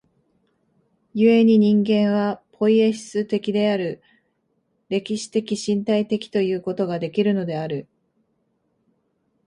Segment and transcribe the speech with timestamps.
[1.13, 4.01] 故に人間はポイエシス的である、
[4.89, 7.87] 歴史的身体的ということができるのである。